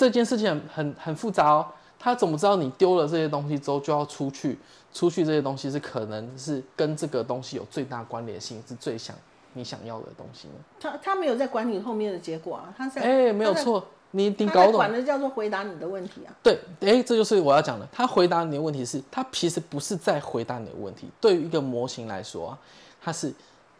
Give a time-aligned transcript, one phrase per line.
[0.00, 1.66] 这件事情很很很复杂哦。
[1.98, 4.58] 他怎么知道你丢了这些东西之后就要出去？
[4.94, 9.14] 出去这些东西是可能是跟这个东西有最大关联性，是最想
[9.52, 10.54] 你想要的东西呢？
[10.80, 16.34] 他他没有在管你后面的结果啊，他在哎，没有错，你你他搞懂在管的叫做回答你的问题啊。
[16.42, 17.86] 对，哎，这就是我要讲的。
[17.92, 21.10] 他回答你的问题是，他其实不是在回答你的问题。
[21.20, 22.58] 对于一个模型来说啊，
[23.02, 23.30] 它是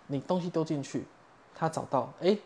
[0.09, 1.07] 你东西丢进去，
[1.55, 2.37] 他找到哎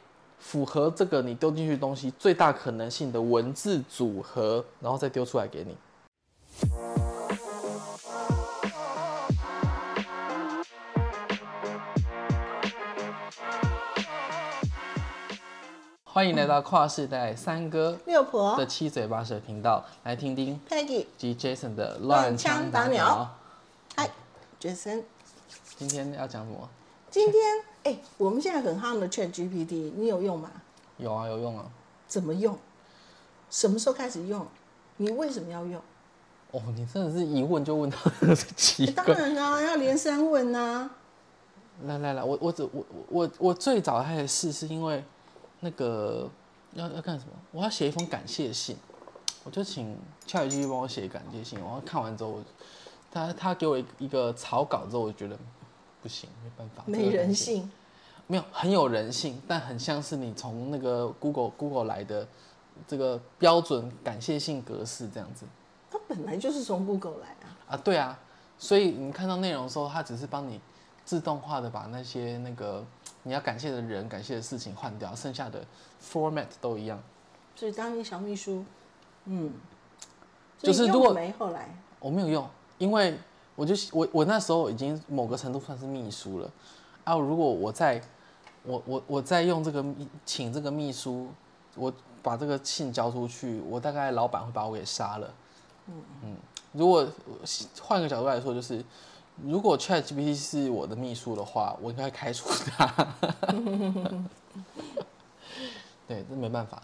[0.45, 5.75] 符合这个你丢进去的东西最大可能性的文字组合，然后再丢出来给你。
[16.04, 23.35] 欢迎来到跨世代三哥六婆的七嘴八舌频道，来听听 Peggy，及 Jason 的乱枪打鸟鸟。
[23.96, 24.11] 嗨
[24.61, 25.03] ，Jason，
[25.76, 26.68] 今天要讲什么？
[27.14, 27.41] 今天
[27.85, 30.50] 哎、我们现在很夯的 Chat GPT，你有用吗？
[30.96, 31.64] 有啊，有用啊。
[32.09, 32.59] 怎么用？
[33.48, 34.45] 什么时候开始用？
[34.97, 35.81] 你为什么要用？
[36.50, 37.97] 哦，你真的是一问就问到
[38.57, 39.07] 奇哎当。
[39.07, 40.91] 然啦、要连三问呐、
[41.85, 45.05] 来来来，我我只我我我最早开始试是因为
[45.61, 46.29] 那个
[46.73, 47.33] 要要干什么？
[47.53, 48.77] 我要写一封感谢信，
[49.45, 51.61] 我就请 ChatGPT 帮我写感谢信。
[51.61, 52.41] 然后看完之后，
[53.12, 55.39] 他他给我一一个草稿之后，我就觉得
[56.05, 57.71] 不行，没办法，没人性。
[58.27, 62.29] 没有很有人性，但很像是你从那个 Google Google 来的
[62.87, 65.47] 这个标准感谢性格式这样子
[65.91, 67.57] 它本来就是从 Google 来啊。
[67.69, 68.19] 啊，对啊，
[68.59, 70.61] 所以你看到内容的时候，它只是帮你
[71.07, 72.85] 自动化的把那些那个
[73.25, 75.65] 你要感谢的人、感谢的事情换掉，剩下的
[76.03, 77.03] format 都一样。
[77.57, 78.63] 所以当你小秘书，
[79.25, 79.51] 嗯，
[80.59, 83.19] 就是如果没后来，我没有用，因为
[83.57, 86.51] 我就我我那时候已经某个程度算是秘书了
[87.05, 87.15] 啊。
[87.17, 88.03] 如果我在
[88.65, 89.85] 我我我在用这个
[90.25, 91.29] 请这个秘书，
[91.77, 95.35] 我把这个信交出去，我大概老板会把我给杀了。
[96.23, 96.37] 嗯
[96.73, 97.07] 如果
[97.81, 98.85] 换个角度来说，就是
[99.45, 103.14] 如果 Chat GPT 是我的秘书的话，我应该开除他。
[106.09, 106.83] 对，这没办法。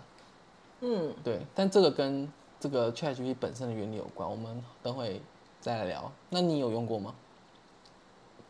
[0.80, 5.20] 嗯，对，但这个跟这个 ChatGPT 本身的原理有关，我们等会
[5.60, 6.10] 再来聊。
[6.30, 7.14] 那你有用过吗？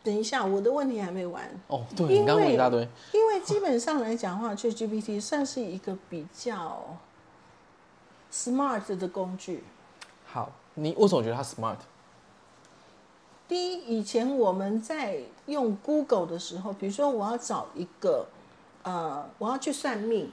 [0.03, 1.47] 等一下，我的问题还没完。
[1.67, 6.97] 哦，对因你刚刚问一大堆，因为基本上来讲的话，ChatGPT 算是一个比较
[8.31, 9.63] smart 的工具。
[10.25, 11.77] 好，你为什么觉得它 smart？
[13.47, 18.25] 第一，以前我们在用 Google 的时候，比如说我要找一个，
[18.81, 20.31] 呃，我要去算命，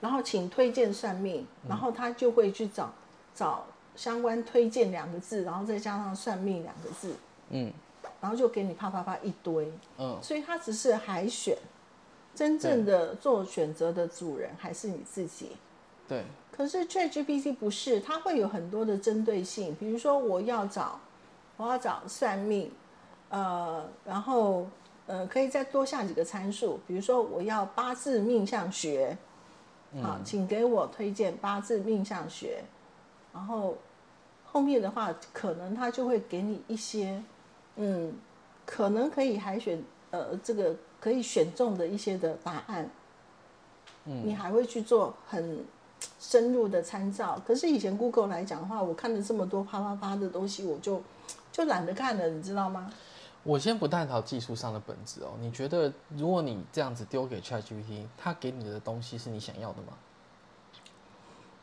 [0.00, 2.92] 然后请推荐算命，然后他就会去找
[3.34, 3.66] 找
[3.96, 7.14] 相关推荐两个字，然后再加上算命两个字，
[7.50, 7.72] 嗯。
[8.20, 11.58] 然后就给你啪啪啪一堆，嗯，所以它只是海选，
[12.36, 15.56] 真正的做选择的主人还是你自己。
[16.06, 16.22] 对，
[16.52, 21.00] 可是 ChatGPT 不是，它会有很多的针对性，比如说我要找，
[21.56, 22.70] 我要找算命，
[23.28, 24.68] 呃，然后
[25.08, 29.16] 呃，可以再多下几个参数，比如说我要八字命相学，
[30.00, 32.62] 好，请给我推荐八字命相学，
[33.32, 33.76] 然后
[34.44, 37.22] 后面的话，可能他就会给你一些，
[37.76, 38.12] 嗯，
[38.66, 42.90] 可能可以海选，呃，这个可以选中的一些的答案，
[44.04, 45.64] 嗯，你还会去做很
[46.20, 47.40] 深入的参照。
[47.46, 51.02] 可是以前 Google 来讲的话，我看了这么多啪啪啪的东西，我就
[51.50, 52.92] 就懒得看了，你知道吗？
[53.44, 55.32] 我先不探讨技术上的本质哦。
[55.40, 59.94] 你觉得如果你这样子丢给 ChatGPT，它给你的东西是你想要的吗？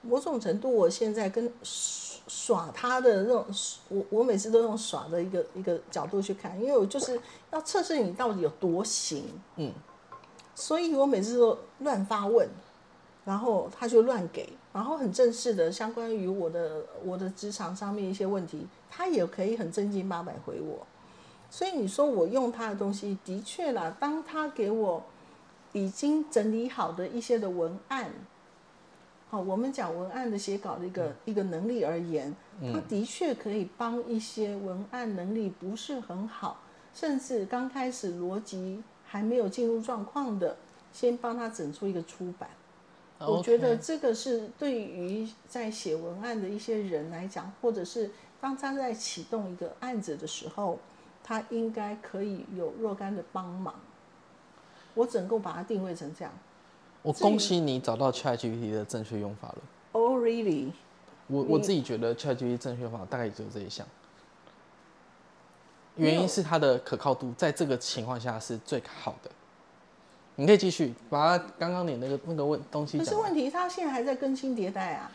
[0.01, 3.45] 某种程度，我现在跟耍耍他的那种，
[3.89, 7.19] 我我每次都用耍的一个一个角度去看，因为我就是
[7.51, 9.23] 要测试你到底有多行，
[9.55, 9.73] 嗯，
[10.53, 12.47] 所以我每次都乱发问，
[13.25, 20.85] 然后他就乱给，然后很正式的相关于我的我的职场上面一些问题，他也可以很正经八百回我。
[21.49, 25.03] 所以你说我用他的东西，的确啦，当他给我
[25.73, 28.13] 已经整理好的一些的文案，
[29.29, 32.35] 好，我们讲文案的写稿的一个、一个能力而言，
[32.73, 36.61] 它的确可以帮一些文案能力不是很好，
[36.95, 40.57] 甚至刚开始逻辑还没有进入状况的，
[40.91, 42.49] 先帮他整出一个出版。
[43.19, 48.09] 我觉得这个是对于在写文案的一些人来讲，或者是
[48.41, 50.79] 当他在启动一个案子的时候，
[51.23, 53.75] 他应该可以有若干的帮忙。
[54.95, 56.33] 我整个把它定位成这样。
[57.01, 59.57] 我恭喜你找到 ChatGPT 的正确用法了。
[59.93, 60.71] Oh really？
[61.27, 63.85] 我我自己觉得 ChatGPT 正确用法大概也只有这一项，
[65.95, 69.29] 原因是它的可靠度在这个情况下是最好的。
[70.35, 72.97] 你可以继续把它刚刚你那个那个问东西。
[72.97, 75.11] 可是问题，它现在还在更新迭代啊。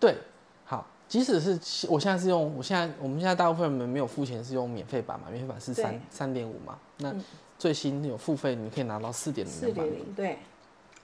[0.00, 0.16] 对，
[0.64, 7.24] 好，即使是我现在是用，我现在我们现在大部分人没有付钱是用免费版嘛，免费版是三对三点五嘛，那嗯
[7.56, 9.94] 最新有付费，你可以拿到四点零四的版本。
[9.94, 10.38] 点零，对，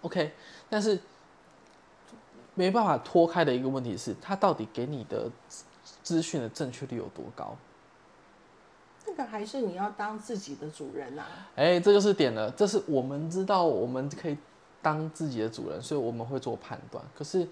[0.02, 0.32] OK，
[0.69, 0.99] 但是
[2.55, 5.64] 没办法脱开的一个问题是，他到底给你的资
[6.02, 7.56] 资讯的正确率有多高？
[9.05, 11.26] 这个还是你要当自己的主人啊。
[11.56, 14.37] 哎、这就是点了，这是我们知道我们可以
[14.81, 17.05] 当自己的主人，所以我们会做判断。
[17.17, 17.47] 可是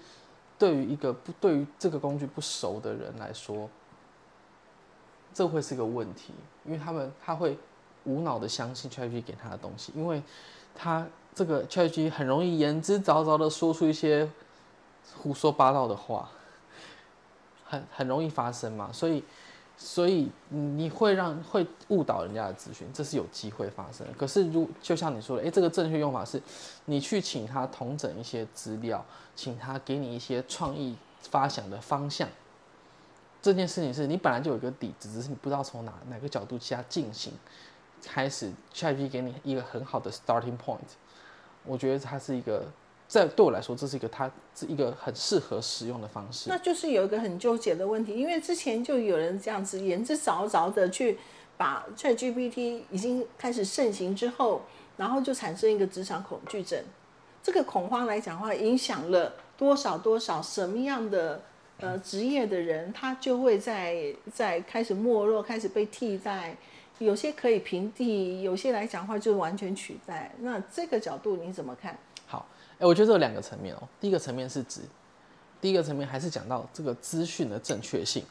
[0.57, 3.69] 对于一个不对于这个工具不熟的人来说，
[5.33, 6.33] 这会是个问题，
[6.65, 7.57] 因为他们他会
[8.05, 10.21] 无脑的相信 ChatGPT 给他的东西，因为
[10.73, 14.29] 他这个 ChatGPT 很容易言之凿凿的说出一些
[15.17, 16.29] 胡说八道的话，
[17.65, 19.23] 很很容易发生嘛，所以。
[19.81, 24.05] 所以你会让会误导人家的资讯，这是有机会发生。
[24.17, 26.41] 可是如就像你说的，诶，这个正确用法是，
[26.83, 29.05] 你去请他统整一些资料，
[29.37, 32.27] 请他给你一些创意发想的方向。
[33.41, 37.31] 这件事情是你本来就有一个底子，只是你不知道从哪哪个角度下进行，
[38.03, 40.79] 开始 ChatGPT 给你一个很好的 starting point。
[41.69, 42.65] 我觉得它是一个，
[43.07, 46.49] 在对我来说，这是一个它是一个很适合使用的方式。
[46.49, 51.19] 那就是有一个很纠结的问题，因为之前就有人这样子言之凿凿的去
[51.55, 54.63] 把 ChatGPT 已经开始盛行之后，
[54.97, 56.83] 然后就产生一个职场恐惧症。
[57.43, 61.41] 这个恐慌来讲的话，影响了多少多少什么样的
[61.79, 66.57] 呃职业的人，他就会在在开始没落，开始被替代。
[66.99, 70.31] 有些可以平替，有些来讲话就完全取代。
[70.39, 71.97] 那这个角度你怎么看？
[72.27, 72.45] 好，
[72.77, 73.81] 哎、我觉得这有两个层面哦。
[73.99, 74.81] 第一个层面是指，
[75.59, 78.23] 第一个层面还是讲到这个资讯的正确性，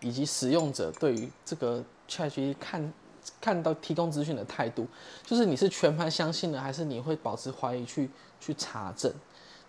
[0.00, 2.92] 以及使用者对于这个 ChatGPT 看
[3.40, 4.86] 看到提供资讯的态度，
[5.24, 9.12] 就是你是全盘相信呢，还是你会保持怀疑去去查证？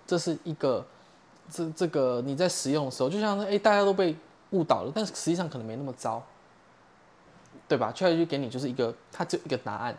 [0.05, 0.85] 这是一个
[1.49, 4.15] 这这个你在使用的时候，就像是哎、大家都被
[4.51, 6.23] 误导了，但是实际上可能没那么糟，
[7.67, 9.97] 对吧？ChatGPT 给你就是一个它只有一个答案。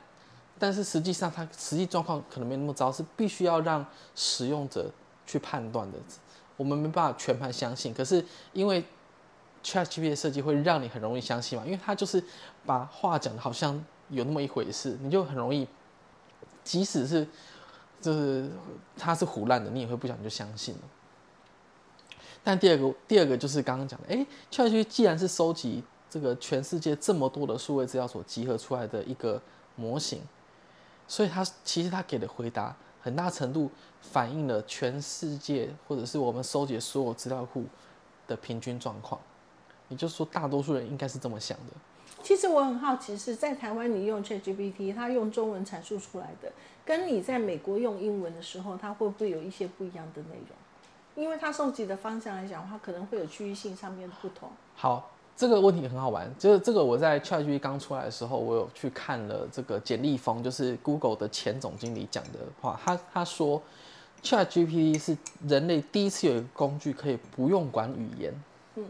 [0.59, 3.87] 但是实际上，它实际状况可能没那么糟，是必须要让
[4.17, 4.91] 使用者
[5.25, 5.99] 去判断的。
[6.57, 8.83] 我们没办法全盘相信，可是因为
[9.63, 12.21] ChatGPT 的设计会让你很容易相信嘛，因为它就是
[12.67, 15.69] 把话讲的好像有那么一回事，你就很容易，
[16.65, 17.25] 即使是
[18.01, 18.51] 就是
[18.97, 20.81] 它是胡乱的，你也会不小心就相信了。
[22.43, 29.41] 但第二个，第二个就是刚刚讲的，哎，ChatGPT 既然是收集这个全世界这么多的数位资料所集合出来的一个
[29.77, 30.21] 模型。
[31.07, 33.71] 所以他其实他给的回答很大程度
[34.03, 37.65] 反映了全世界或者是我们收集所有资料库
[38.27, 39.19] 的平均状况，
[39.89, 41.73] 也就是说，大多数人应该是这么想的。
[42.23, 46.53] 其实我很好奇是在台湾你用 ChatGPT，它用中文阐述出来的，
[46.85, 51.25] 跟你在美国用英文的时候，它会不会有一些不一样的内容？
[51.25, 54.51] 因为它收集的方向来讲的话，可能会有区域性上面的不同。
[54.75, 63.63] 好，这个问题很好玩，就是这个我在 ChatGPT 刚出来的时候，我有去看了这个简立峰，就是 Google 的前总经理讲的话，他他说
[64.21, 68.35] ChatGPT 是人类第一次有一个工具可以不用管语言。
[68.75, 68.85] 嗯，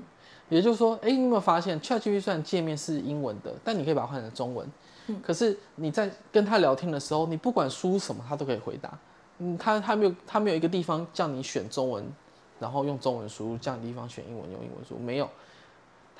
[0.48, 4.66] 也就是说，哎、你有没有发现 ChatGPT 虽然界面是英文的，但你可以把它换成中文。
[5.08, 8.98] 嗯，可是你在跟他聊天的时候，你不管输入什么，他都可以回答。
[9.40, 12.02] 嗯，他他没有他没有一个地方叫你选中文，
[12.58, 15.28] 然后用中文输入，这样的地方选英文用英文输入，没有。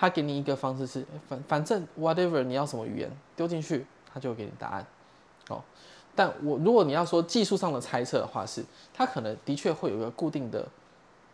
[0.01, 4.87] 他给你一个方式是，反反正 whatever 你要什么语言丢进去，他就会给你答案。
[5.49, 5.61] 哦，
[6.15, 8.65] 但我如果你要说技术上的猜测的话是，
[8.95, 10.65] 它可能的确会有一个固定的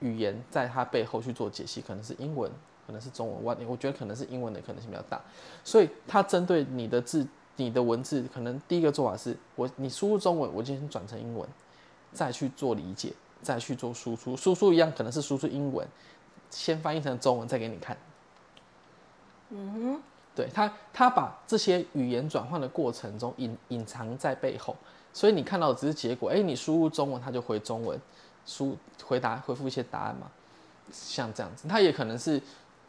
[0.00, 2.50] 语言在它背后去做解析，可能是英文，
[2.86, 5.20] 可能是中文，我我觉得可能是英文的可能性比较大。
[5.62, 11.46] 所以它针对你的字、你的文字，可能第一个做法是我你输入中文，我今天转成英文，
[12.14, 14.34] 再去做理解，再去做输出。
[14.34, 15.86] 输出一样可能是输出英文，
[16.50, 17.94] 先翻译成中文再给你看。
[19.56, 20.02] 嗯哼，
[20.34, 24.76] 对他，他把这些语言转换的过程中隐隐藏在背后，
[25.12, 26.28] 所以你看到的只是结果。
[26.28, 27.96] 哎，你输入中文，他就回中文，
[28.44, 30.26] 输回答回复一些答案嘛，
[30.90, 31.68] 像这样子。
[31.68, 32.42] 他也可能是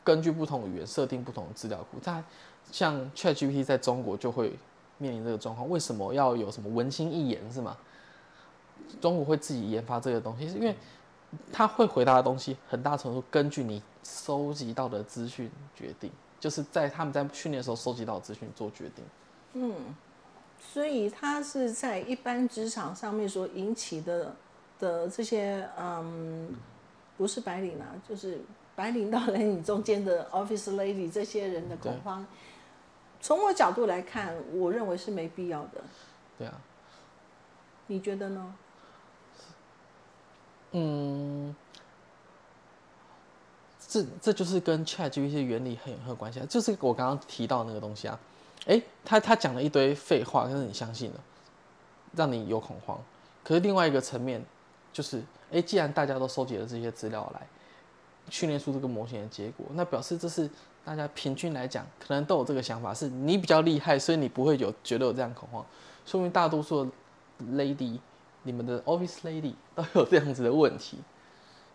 [0.03, 2.00] 根据不同语言设定不同的资料库。
[2.03, 2.24] 他
[2.72, 4.57] 像 ChatGPT 在中国就会
[4.98, 7.77] 面临这个状况，为什么要有什么文心一言是吗？
[9.00, 10.75] 中国会自己研发这个东西，是因为
[11.51, 16.10] 他会回答的东西很大程度根据你收集到的资讯决定。
[16.39, 19.06] 就是在他们在训练的时候收集到的资讯做决定。
[19.54, 19.96] 嗯
[20.60, 24.36] 所以它是在一般职场上面所引起的
[24.80, 26.54] 的这些嗯，
[27.18, 28.42] 不是白领啊，就是
[28.75, 32.25] 白领到蓝领中间的 office lady 这些人的恐慌。
[33.22, 35.84] 从我角度来看，我认为是没必要的。
[36.38, 36.60] 对啊，
[37.88, 38.56] 你觉得呢？
[43.96, 48.20] 这这就是跟 ChatGPT 原理很很有关系啊，就是我刚刚提到那个东西啊，
[48.66, 51.20] 诶，他他讲了一堆废话，但是你相信了，
[52.14, 53.00] 让你有恐慌。
[53.42, 54.44] 可是另外一个层面
[54.92, 57.48] 就是，诶，既然大家都收集了这些资料来
[58.30, 60.50] 训练出这个模型的结果，那表示这是
[60.84, 65.66] 大家平均来讲可能都有这个想法，是你比较厉害，所以你不会有觉得有这样恐慌，
[66.06, 66.92] 说明大多数的
[67.54, 67.98] lady，
[68.44, 70.98] 你们的 office lady 都有这样子的问题。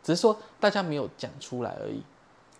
[0.03, 2.03] 只是说大家没有讲出来而已。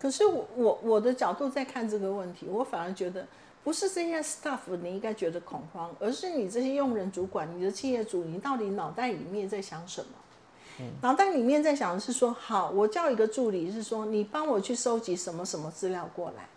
[0.01, 3.27] 可是我我我的角度在看这个问题，我反而觉得
[3.63, 10.87] 不是这些 staff 你应该觉得恐慌，而是你这些用人主管、你的企业主，你到底脑袋里面在想什么？
[11.01, 16.47] 脑袋里面在想的是说，好，我叫一个助理，是说你帮我去收集什么什么资料过来。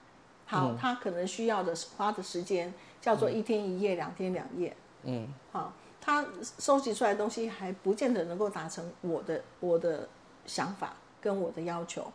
[0.47, 2.73] 好，他可能需要的花的时间
[3.03, 4.75] 叫做一天一夜、两天两夜。
[5.03, 6.25] 嗯，好，他
[6.59, 10.09] 收集出来的东西还不见得能够达成我的我的。
[10.47, 12.07] 想法跟我的要求，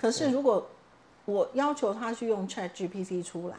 [0.00, 0.66] 可是如果
[1.26, 3.56] 我要求他去用 Chat GPT 出来，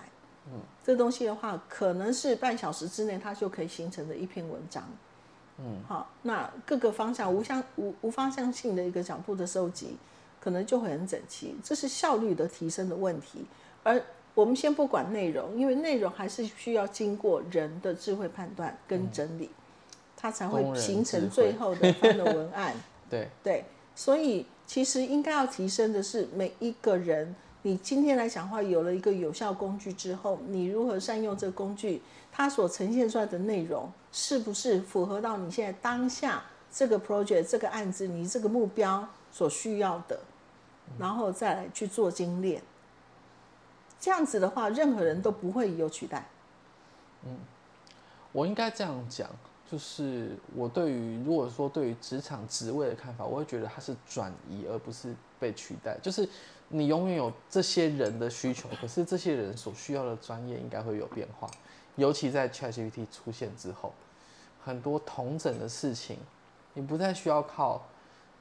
[0.47, 4.83] 嗯，这东西的话，可能是半小时之内他就可以形成的一篇文章，
[5.59, 9.95] 嗯，好，那各个方向无相无无方向性的一个角度的收集，
[10.39, 13.45] 可能就会很整齐，这是效率的提升的问题。
[13.83, 14.01] 而
[14.33, 19.51] 我们先不管内容，因为内容还是需要经过人的智慧判断跟整理，
[20.17, 22.73] 它才会形成最后的方的文案。
[23.07, 23.63] 对对。
[23.93, 27.35] 所以，其实应该要提升的是每一个人。
[27.63, 32.01] 你今天来讲话，有了一个有效工具之后，你如何善用这个工具？
[32.31, 40.17] 它所呈现出来的内容，是不是符合到你现在当下这个 project 这个案子你这个目标所需要的？
[40.97, 42.63] 然后再来去做精炼。
[43.99, 46.29] 这样子的话，任何人都不会有取代。
[47.25, 47.37] 嗯，
[48.31, 49.29] 我应该这样讲。
[49.71, 55.97] 就是我对于如果说对于职场职位的看法，我会觉得它是转移而不是被取代。
[56.03, 56.27] 就是
[56.67, 61.49] 你永远有这些人的需求，可是这些人所需要的专业应该会有变化。
[61.95, 63.93] 尤其在 ChatGPT 出现之后，
[64.61, 66.17] 很多同整的事情，
[66.73, 67.81] 你不再需要靠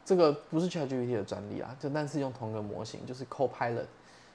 [0.05, 3.87] 这个，不是 ChatGPT 的专利啊，就但是用同一个模型，就是 Copilot。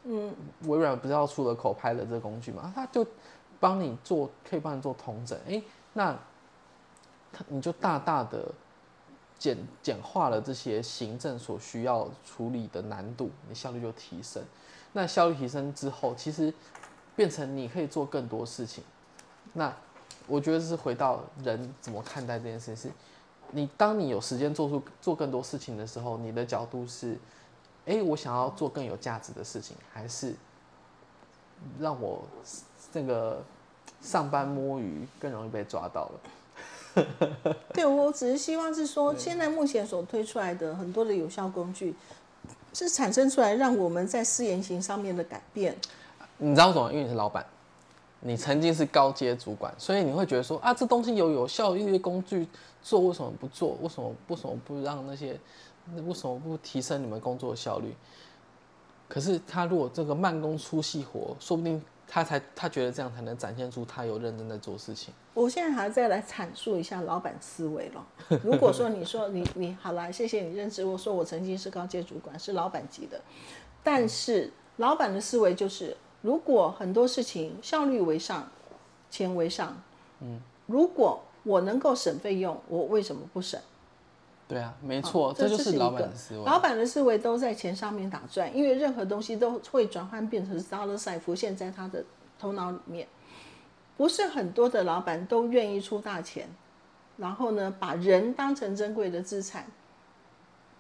[0.05, 2.71] 嗯，微软不是要出了 Copilot 这个工具嘛？
[2.73, 3.05] 它就
[3.59, 5.37] 帮你做，可以帮你做同整。
[5.47, 5.61] 诶，
[5.91, 6.17] 那。
[7.47, 8.45] 你就大大的
[9.37, 14.41] 简简化了这些行政所需要处理的难度，你效率就提升。
[14.93, 16.53] 那效率提升之后，其实
[17.15, 18.83] 变成你可以做更多事情。
[19.53, 19.73] 那
[20.27, 22.75] 我觉得是回到人怎么看待这件事情。
[22.75, 22.91] 是
[23.51, 27.17] 你当你有时间做出做更多事情的时候，你的角度是：
[27.85, 30.33] 哎，我想要做更有价值的事情，还是
[31.79, 32.23] 让我
[32.91, 33.43] 这个
[34.01, 36.19] 上班摸鱼更容易被抓到了？
[37.73, 41.93] 对，我只是希望是说，现在目前所推出来的很多的有效工具，
[42.73, 45.75] 是产生出来让我们在试言行上面的改变。
[46.37, 46.91] 你知道什么？
[46.91, 47.45] 因为你是老板，
[48.21, 52.47] 你曾经是高阶主管，所以你会觉得说啊，这东西有有效率的工具
[52.81, 53.77] 做，为什么不做？
[53.81, 55.39] 为什么为什么不让那些？
[56.07, 57.93] 为什么不提升你们工作的效率？
[59.07, 61.81] 可是他如果这个慢工出细活，说不定。
[62.07, 65.13] 他才他觉得这样才能展现出他有认真在做事情。
[65.33, 68.05] 我现在还要再来阐述一下老板思维了。
[68.43, 73.19] 如果说你说你你好了，谢谢你认知我，说我曾经是高阶主管，是老板级的。
[73.83, 78.49] 但是老板的思维就是，如果很多事情效率为上，
[79.09, 79.81] 钱为上，
[80.21, 83.59] 嗯，如果我能够省费用，我为什么不省？
[84.47, 86.45] 对啊，没错，这就是老板的思维。
[86.45, 92.03] 老板的思维都在钱上面打转，因为任何东西都会转换变成 dollar sign 浮现在他的
[92.37, 93.07] 头脑里面。
[93.97, 96.47] 不是很多的老板都愿意出大钱，
[97.17, 99.65] 然后呢，把人当成珍贵的资产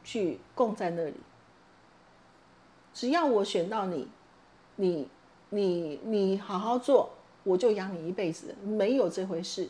[0.03, 1.15] 去供在那里。
[2.93, 4.07] 只要我选到你，
[4.75, 5.07] 你
[5.49, 7.09] 你你好好做，
[7.43, 9.69] 我就养你一辈子，没有这回事。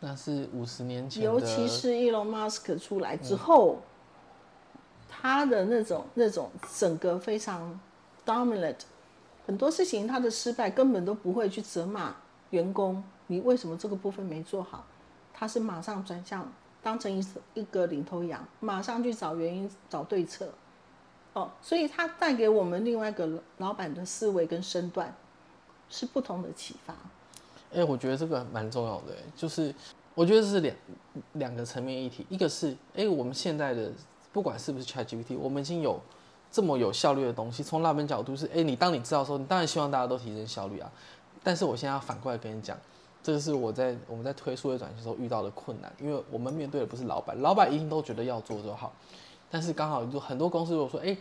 [0.00, 3.80] 那是五十年前，尤其是 Elon Musk 出来之后，
[5.08, 7.78] 他的那种那种整个非常
[8.24, 8.78] dominant，
[9.46, 12.16] 很多事情他的失败根本都不会去责骂
[12.50, 14.86] 员工，你为什么这个部分没做好？
[15.34, 16.50] 他是马上转向
[16.82, 20.50] 当成一一个领头羊，马上去找原因找对策。
[21.32, 25.14] 哦，所以他带给我们另外一个老板的思维跟身段
[25.88, 26.94] 是不同的启发。
[27.72, 29.72] 哎，我觉得这个蛮重要的，就是
[30.14, 30.76] 我觉得是两
[31.34, 33.92] 两个层面议题，一个是哎，我们现在的
[34.32, 36.00] 不管是不是 ChatGPT，我们已经有
[36.50, 40.90] 这么有效率的东西，从那边角度是哎，你当你知道说，你当然希望大家都提升效率啊，
[41.44, 42.76] 但是我现在要反过来跟你讲，
[43.22, 48.92] 这个是我在我们在推数位转型时候遇到的困难，因为我们面对的不是老板，老板一定都觉得要做就好，
[49.48, 51.16] 但是刚好就很多公司如果说哎，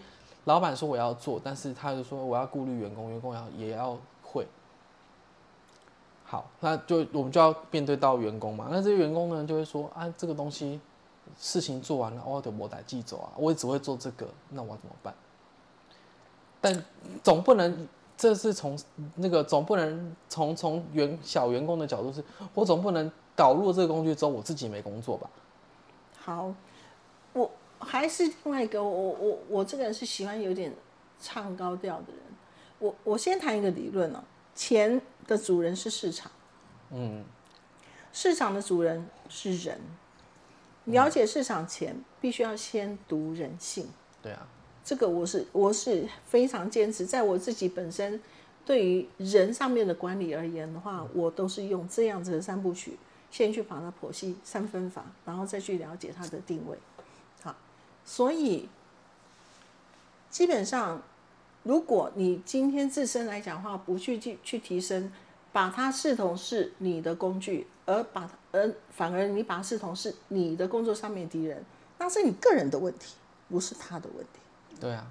[0.45, 3.95] 老板说我要做，但是他就说我要顾虑员工，员工要也要。
[6.31, 8.67] 好，那就我们就要面对到员工嘛。
[8.69, 10.79] 那这些员工呢，就会说啊，这个东西
[11.39, 15.11] 事情做完了，我得我得寄走啊，我也只会做这个，那我怎么办？
[16.61, 16.85] 但
[17.23, 18.77] 总不能，这是从
[19.15, 25.27] 那个总不能从从员小员工的角度是，我总不能导入这个工具之后，我自己没工作吧？
[26.21, 26.53] 好，
[27.33, 30.71] 我还是另外一个，我我我这个人是喜欢有点
[31.19, 32.21] 唱高调的人。
[32.77, 34.19] 我我先谈一个理论哦，
[34.53, 36.31] 钱的主人是市场，
[36.89, 37.23] 嗯，
[38.11, 39.79] 市场的主人是人。
[40.85, 43.87] 了解市场前，必须要先读人性。
[44.23, 44.47] 对啊，
[44.83, 48.19] 这个我是我是非常坚持，在我自己本身
[48.65, 52.97] 对于人上面的管理而言的话，我都是用这样子的三部曲，
[53.29, 56.75] 先去把它剖析三分法，然后再去了解它的定位。
[57.43, 57.55] 好，
[58.03, 58.67] 所以
[60.31, 61.03] 基本上，
[61.63, 65.11] 如果你今天自身来讲的话，不去去去提升，
[65.51, 71.63] 把它视同是你的工具，而把而反而你把它视同是你的工作上面敌人，
[71.97, 73.15] 那是你个人的问题，
[73.49, 74.39] 不是他的问题。
[74.79, 75.05] 对啊，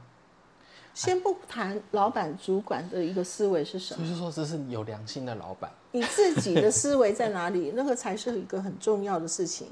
[0.95, 5.71] 先不谈老板、主管的一个思维是什么，就是说这是有良心的老板。
[5.93, 9.69] 你自己的思维在哪里， 那个才是一个很重要的事情。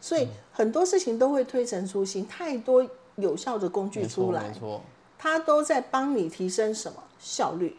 [0.00, 4.82] 所以很多事情都会推陈出新，太多有效的工具出来没，错，
[5.18, 7.76] 它都在帮你提升什么效率。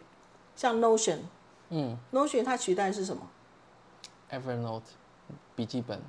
[0.55, 1.19] 像 Notion，
[1.69, 3.21] 嗯，Notion 它取代的是什么
[4.31, 4.81] ？，Evernote
[5.55, 6.01] 笔记本，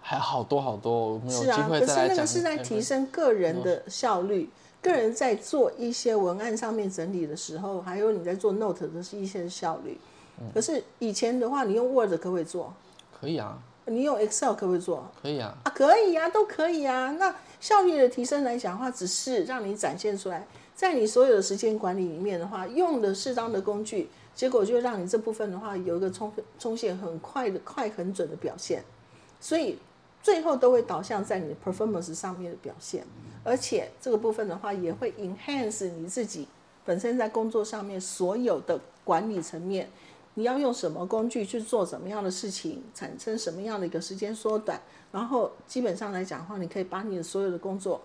[0.00, 2.08] 还好多好多，我们有机是啊，可是。
[2.08, 4.50] 那个是在提升个人的效率。
[4.82, 9.98] 个人在做一些文案上面整理的时候，还有你在做 Note 的是一些效率。
[10.38, 12.72] 嗯可是以前的话，你用 Word 可不可以做？
[13.18, 15.10] 可以啊，你用 Excel 可不可以做？
[15.20, 17.10] 可以啊，啊，可以啊，都可以啊。
[17.12, 28.84] 那效率的提升来讲的话，只是让你展现出来，在你所有的时间管理里面的话，用的适当的工具，结果就让你这部分的话有一个冲冲线很快的、快很准的表现。
[29.40, 29.78] 所以
[30.22, 33.04] 最后都会导向在你的 performance 上面的表现，
[33.44, 36.46] 而且这个部分的话也会 enhance 你自己
[36.84, 39.88] 本身在工作上面所有的管理层面。
[40.38, 44.78] 你要用什么工具去做怎么样的事情，产生什么样的一个时间缩短，
[45.10, 48.02] 然后基本上来讲的话，你可以把你的所有的工作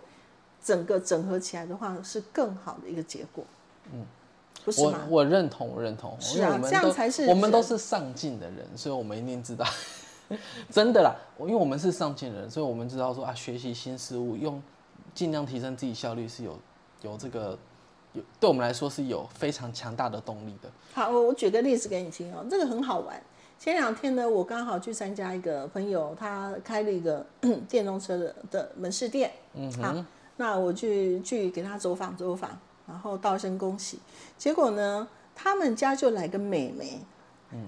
[0.64, 3.44] 整个整合起来的话，是更好的一个结果。
[3.92, 4.06] 嗯，
[4.64, 5.06] 不是我吗？
[5.10, 9.66] 我认同，我认同，是啊这样才是我们都是上进的人，所以我们一定知道，
[10.72, 14.64] 真的啦，因为我们是上进人，所以我们知道说啊，学习新事物，用
[15.14, 16.58] 尽量提升自己效率是有
[17.02, 17.58] 有这个
[18.14, 20.70] 有对我们来说是有非常强大的动力的。
[20.94, 23.22] 好，我我举个例子给你听哦，这个很好玩。
[23.58, 27.26] 前两天呢，我刚好去参加一个朋友，他开了一个
[27.70, 29.96] 电动车的的门市店，嗯好，
[30.38, 34.00] 那我去去给他走访走访，然后道一声恭喜。
[34.38, 37.00] 结果呢，他们家就来个美眉，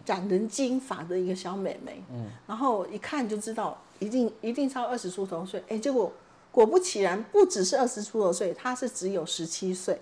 [0.05, 6.11] 染人金发的一个小美眉，嗯，然后一看就知道一定一定超二十出头岁，哎，结果
[6.51, 10.01] 果不其然，不只是二十出头岁，她是只有十七岁。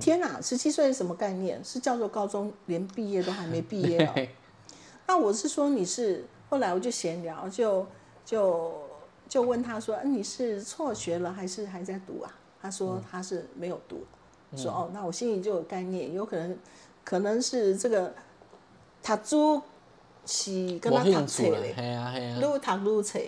[0.00, 1.62] 天哪，十七岁是什么概念？
[1.64, 4.26] 是叫做高中连毕业都还没毕业 哦。
[5.06, 7.86] 那我是说你是，后来我就闲聊，就
[8.24, 8.72] 就
[9.28, 12.32] 就问他说，嗯、你是辍学了还是还在读啊？
[12.60, 14.04] 他说他是没有读。
[14.54, 16.58] 说哦，那我心里就有概念，有可能
[17.02, 18.14] 可能是这个
[19.02, 19.60] 他租
[20.26, 23.18] 是跟他我读兴趣了，册嘞，嘿啊嘿啊，撸读撸册，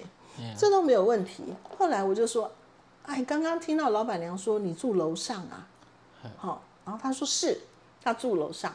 [0.56, 1.42] 这都没有问题。
[1.78, 2.52] 后来我就说，
[3.04, 5.66] 哎，刚刚听到老板娘说你住楼上啊，
[6.36, 7.60] 好、然后他说是，
[8.02, 8.72] 他住楼上。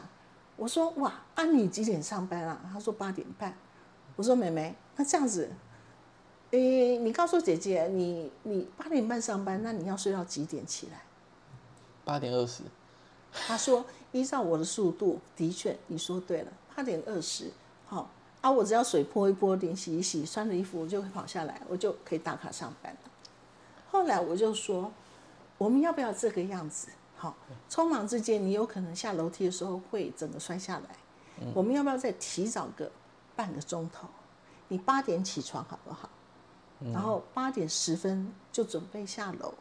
[0.56, 2.60] 我说哇，啊你几点上班啊？
[2.72, 3.54] 他说八点半。
[4.16, 5.50] 我说妹妹，那这样子，
[6.50, 11.02] 诶，你告诉姐姐，你你八点半上班，那你要睡到几点起来？
[12.04, 12.62] 八点二十，
[13.32, 17.50] 他说：“依照我的速度，的确你说对了，八点二十，
[17.86, 18.10] 好
[18.42, 23.10] 啊，我只要水泼一泼，脸洗一洗，穿了衣服，我就会跑下来，我就可以打卡上班了。”
[23.90, 24.92] 后来我就说
[25.56, 26.88] ：“我们要不要这个样子？
[27.20, 27.36] 好，
[27.68, 30.96] 匆忙之间，你有可能下楼梯的时候会整个摔下来。
[31.54, 32.90] 我们要不要再提早个
[33.36, 34.08] 半个钟头？
[34.68, 36.08] 你八点起床好不好？
[36.92, 39.52] 然后八点十分就准备下楼，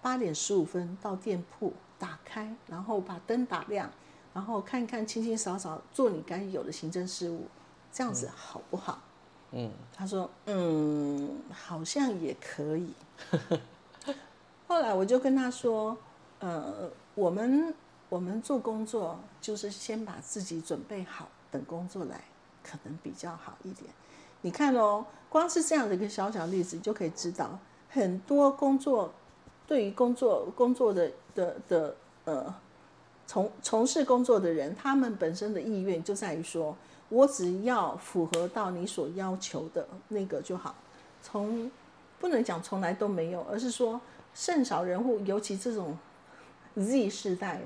[0.00, 3.90] 八点十五分到店铺打开，然后把灯打亮，
[4.32, 7.48] 然后看看清清扫扫，做你该有的行政事务，
[7.92, 9.02] 这样子好不好？
[9.50, 12.92] 嗯，他说，嗯，好像也可以。
[14.68, 15.96] 后来我就跟他说，
[16.40, 17.74] 呃，我们
[18.08, 22.22] 我们做工作就是先把自己准备好，等工作来，
[22.62, 23.90] 可能比较好一点。
[24.42, 27.58] 你看哦，光是这样的一个小小例子，就可以知道
[27.90, 29.12] 很多工作
[29.66, 32.54] 对于工作工作的的的呃
[33.26, 36.76] 从从事工作的人，他们本身的意愿就在于说，
[37.08, 40.72] 我只要符合到你所要求的那个就好。
[41.20, 41.68] 从
[42.20, 44.00] 不能讲从来都没有，而是说
[44.34, 45.98] 甚少人户，尤其这种
[46.78, 47.60] Z 世代，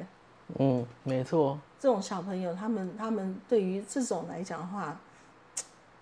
[0.59, 4.98] 嗯，没错，这种小朋友，他们他们对于这种来讲的话，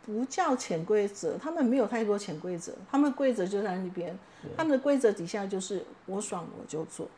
[0.05, 4.19] 不叫潜规则，他们没有太多潜规则，他们规则就在那边，
[4.57, 7.09] 他们的规则底下就是我爽我就做，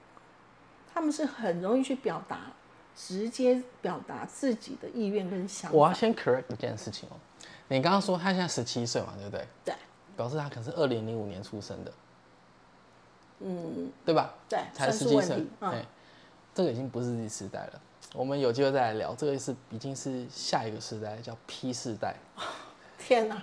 [0.92, 2.52] 他们是很容易去表达，
[2.96, 5.76] 直接表达自己的意愿跟想法。
[5.76, 7.16] 我要先 correct 一件事情哦，
[7.68, 9.46] 你刚刚说他现在十七岁嘛，对不对？
[9.64, 9.74] 对，
[10.16, 11.92] 表示他可能是二零零五年出生的，
[13.44, 14.34] 嗯，对吧？
[14.48, 15.86] 对，才是问题，嗯哎，
[16.54, 17.80] 这个已经不是 Z 世代了。
[18.14, 22.14] 我们有机会再来聊，这个是已经是下一个时代，叫 P 世代。
[22.98, 23.42] 天哪，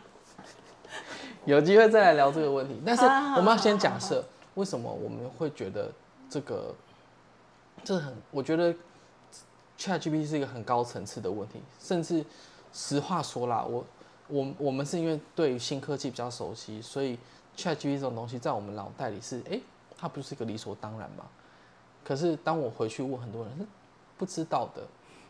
[1.45, 4.23] 有机会再来聊这个问题，但是我们要先假设，
[4.55, 5.91] 为什么我们会觉得
[6.29, 6.73] 这个，
[7.83, 8.73] 这很，我觉得
[9.77, 12.23] ChatGPT 是一个很高层次的问题，甚至
[12.71, 13.85] 实话说啦，我
[14.27, 17.17] 我我们是因为对于新科技比较熟悉，所以
[17.57, 19.59] ChatGPT 这种东西在我们脑袋里是，哎、
[19.99, 21.25] 它不是一个理所当然嘛？
[22.03, 23.65] 可是当我回去问很多人，是
[24.17, 24.81] 不知道的，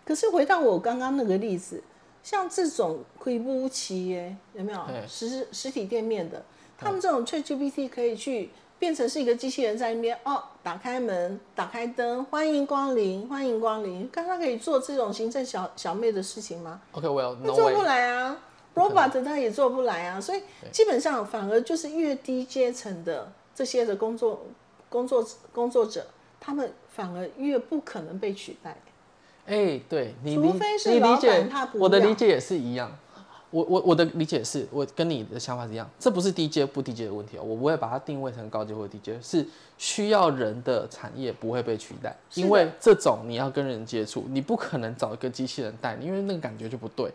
[0.05, 1.83] 可是回到我刚刚那个例子，
[2.23, 6.43] 像这种亏不起耶，有没有对实实体店面的？
[6.77, 14.07] 他们这种 ChatGPT 可以去变成是一个机器人在那边哦，打开门，打开灯，欢迎光临，欢迎光临。
[14.09, 18.37] 刚刚可以做这种行政小小妹的事情吗？OK，Well、做不来啊
[18.75, 23.29] ，robot 他也做不来啊，所以基本上反而就是越低阶层的
[23.59, 24.45] 这些的工作
[24.87, 26.07] 工作工作者，
[26.39, 28.77] 他们反而越不可能被取代。
[29.47, 32.89] 哎、对你除理非是老你理解板他不我的理解也是一样。
[33.49, 39.45] 我我我的理解是我跟你的想法是一样，这不是低阶不低阶的问题哦，我不会把它定位成高阶或低阶，是
[39.77, 47.11] 需要人的产业不会被取代，因为这种你要跟人接触，你不可能找一个机器人带你，因为那个感觉就不对。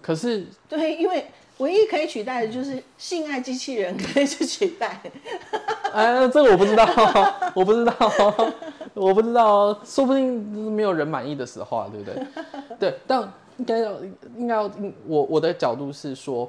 [0.00, 1.26] 可是对，因为
[1.60, 5.00] 唯一可以取代的就是性爱机器人 可以去取代。
[5.92, 6.84] 哎，这个我不知道，
[7.54, 7.94] 我不知道，
[8.94, 10.40] 我不知道，说不定
[10.72, 12.26] 没有人满意的时候啊，对不对？
[12.78, 13.20] 对，但
[13.58, 14.00] 应该要，
[14.36, 14.70] 应该要，
[15.06, 16.48] 我我的角度是说，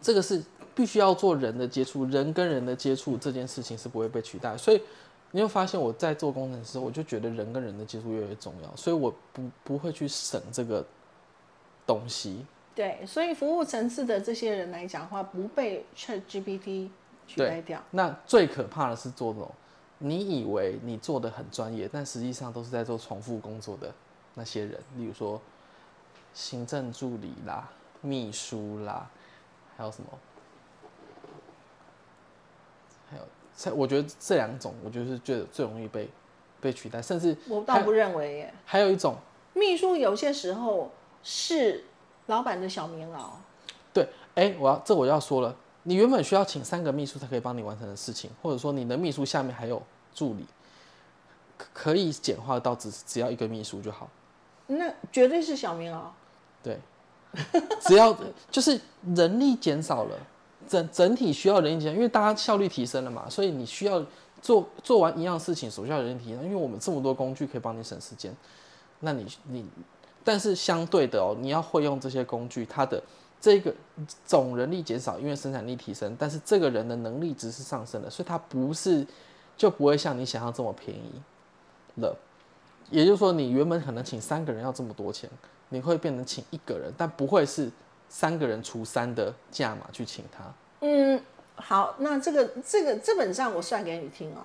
[0.00, 0.42] 这个是
[0.74, 4.80] 必须要做人的接触，人跟人的接触这件事情是不会被取代，所以
[5.32, 10.82] 你会发现我在做工程师，我就觉得人跟人的接触越来越重要，所以我不不会去省这个
[11.84, 12.46] 东西。
[12.74, 16.88] 对，所以服务层次的这些人来讲的话，不被 ChatGPT
[17.26, 17.80] 取代掉。
[17.92, 19.50] 那最可怕的是做这种，
[19.98, 23.92] 你以为你做的很专业，但实际上都是在做重复工作的
[24.34, 25.40] 那些人，例如说
[26.32, 29.08] 行政助理啦、秘书啦，
[29.76, 30.08] 还有什么？
[33.08, 33.22] 还有，
[33.56, 36.08] 这我觉得这两种，我觉得是最最容易被
[36.60, 39.14] 被取代，甚至我倒不认为耶，还有一种，
[39.52, 40.90] 秘书有些时候
[41.22, 41.84] 是
[42.26, 43.30] 老板的小棉袄。
[43.92, 49.80] 对，哎，我要这我要说了，你原本需要请三个秘书才可以帮你完成的事情，或者说你的秘书下面还有
[50.14, 50.44] 助理，
[51.56, 54.08] 可可以简化到只只要一个秘书就好。
[54.66, 56.00] 那绝对是小棉袄。
[56.62, 56.78] 对，
[57.82, 58.16] 只要
[58.50, 58.80] 就是
[59.14, 60.16] 人力减少了，
[60.66, 64.02] 整整体需要人力减少，因为大家效率提升了嘛，所以你需要
[64.40, 68.34] 做做完一样事情所需要人力提升，因为我们这么多工具可以帮你省时间，
[69.00, 69.66] 那你你，
[70.24, 73.00] 但是相对的哦，你要会用这些工具，它的
[73.40, 73.72] 这个
[74.24, 79.06] 总人力减少，因为生产力提升，但是这个人的能力值是上升的，所以它不是
[79.56, 81.20] 就不会像你想象这么便宜
[82.00, 82.16] 了。
[82.90, 85.28] 也就是说，你原本可能请三个人要这么多钱，
[85.68, 87.70] 你会变成请一个人，但不会是
[88.08, 90.44] 三个人除三的价码去请他。
[90.80, 91.20] 嗯，
[91.56, 94.38] 好，那这个这个这本上我算给你听哦。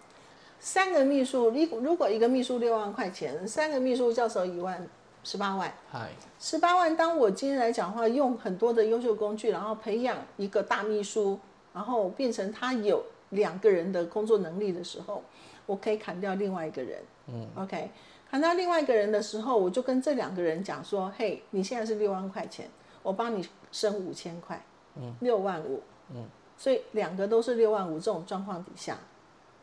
[0.62, 4.86] 三个秘书，如果如果一个秘书六万块钱，三个秘书教授一万，
[5.24, 5.72] 十八万。
[5.92, 11.40] 嗨，十八万，当我今天来讲的话，用很多的优秀工具，然后培养一个大秘书，
[11.74, 15.24] 然后变成他有两个人的工作能力的时候，
[15.66, 17.02] 我可以砍掉另外一个人。
[17.28, 17.92] 嗯，OK，
[18.30, 22.68] 砍掉另外一个人的时候，我就跟这两个人讲说：“嘿，你现在是六万块钱，
[23.04, 24.64] 我帮你升五千块，
[24.96, 26.26] 嗯，六万五，嗯，
[26.58, 28.98] 所以两个都是六万五这种状况底下，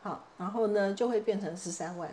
[0.01, 2.09] 好，然后呢就会变成十三万，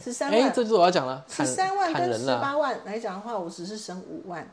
[0.00, 2.26] 十三哎、万，这就是我要讲了，十三万跟十。
[2.26, 4.48] 八万来讲的话，我只是省五万。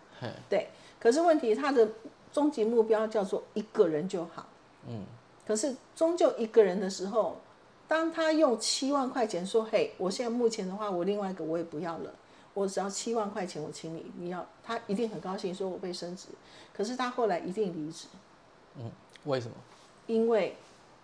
[0.49, 1.87] 对，可是问题他的
[2.31, 4.45] 终极目标叫做一个人就好。
[4.87, 5.03] 嗯，
[5.47, 7.37] 可是终究一个人的时候，
[7.87, 12.11] 当他用七万块钱说：“嘿，我现在目前的话，我另外一个我也不要了，
[12.53, 16.29] 我只要七万块钱，我请你，你要。”他一定很高兴，说我被升职。
[16.73, 18.07] 可是他后来一定离职，
[18.77, 18.91] 嗯
[19.25, 19.53] 为什么？
[20.07, 20.55] 因为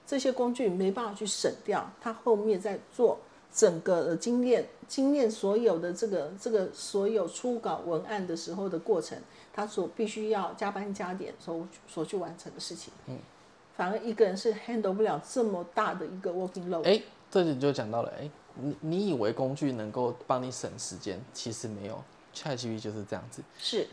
[0.06, 3.20] 这些工具没办法去省掉，他后面在做
[3.54, 9.18] 整个的精炼精炼所有的这个这个所有初稿文案的时候的过程，
[9.54, 12.94] 他所必须要加班加点所所去完成的事情。
[13.08, 13.18] 嗯，
[13.76, 16.84] 反而一个人是 handle 不了这么大的一个 working load。
[16.84, 22.02] 哎，这里就讲到了，哎，你你以为工具能够帮你省时间，其实没有
[22.34, 23.42] ，ChatGPT 就是这样子。
[23.58, 23.88] 是，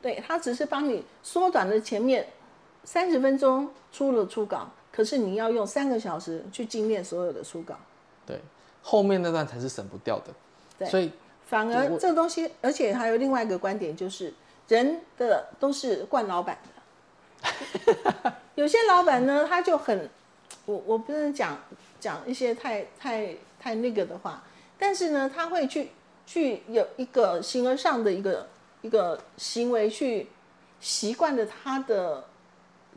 [0.00, 2.26] 对，它只是帮你缩短了前面
[2.84, 7.74] 三十分钟出了初稿，可是你要用三个小时去精炼所有的初稿。
[8.26, 8.40] 对，
[8.82, 10.26] 后面那段才是省不掉的。
[10.78, 11.10] 对，所以
[11.46, 14.32] 反而这个东西，而且还有另外一个观点，就是
[14.68, 18.32] 人的都是惯老板的。
[18.54, 20.08] 有些老板呢，他就很，
[20.66, 21.58] 我我不能讲
[21.98, 24.42] 讲一些太太太那个的话，
[24.78, 25.90] 但是呢，他会去
[26.26, 28.48] 去有一个形而上的一个
[28.82, 30.28] 一个行为去
[30.80, 32.24] 习惯了他的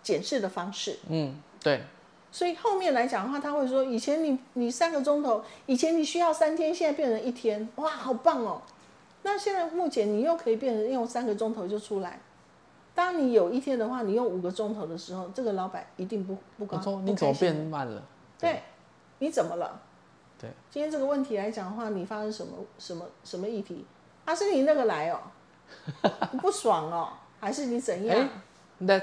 [0.02, 1.00] 检视的方式。
[1.10, 1.82] 嗯，对。
[2.34, 8.60] 所以后面来讲的话，他会说：以前你你三个钟头，以前你需要三天，现在变成一天，哇，好棒哦！
[9.22, 12.20] 那现在目前你又可以变成用三个钟头就出来。
[12.96, 17.06] 当你有一天的话，你用五个钟头的时候，这个老板一定不不高兴。
[17.06, 18.02] 你怎么变慢了？
[18.40, 18.64] 对，
[19.20, 19.80] 你怎么了？
[20.42, 23.86] 对，今天这个问题来讲的话，你发生什么什么什么议题？
[24.26, 25.20] 啊，是你那个来哦，
[26.42, 28.28] 不爽哦，还是你怎样？
[28.80, 29.00] 那。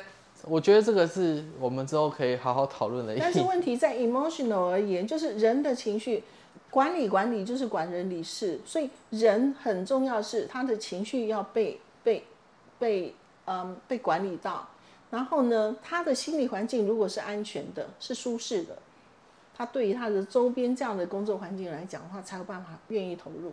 [0.46, 3.14] 我觉得这个是我们之后可以好好讨论的。
[3.18, 6.24] 但是问题在 emotional 而言，就是人的情绪
[6.70, 12.24] 管理管理就是管人理事，所以人很重要是他的情绪要被被
[12.78, 13.14] 被
[13.46, 14.66] 嗯被管理到。
[15.10, 18.78] 然后呢，他的心理环境如果是安全的、是舒适的，
[19.56, 23.52] 他对于他的周边这样的工作环境来讲的话，才有办法愿意投入。